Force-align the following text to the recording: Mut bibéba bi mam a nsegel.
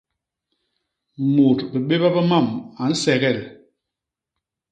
Mut 1.33 1.59
bibéba 1.71 2.09
bi 2.15 2.21
mam 2.29 2.47
a 2.81 2.83
nsegel. 2.91 3.37